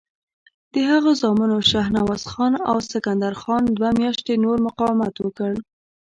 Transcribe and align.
د 0.73 0.75
هغه 0.91 1.11
زامنو 1.21 1.57
شهنواز 1.71 2.23
خان 2.31 2.53
او 2.69 2.77
سکندر 2.91 3.33
خان 3.41 3.63
دوه 3.77 3.89
میاشتې 3.99 4.33
نور 4.43 4.57
مقاومت 4.67 5.15
وکړ. 5.19 5.51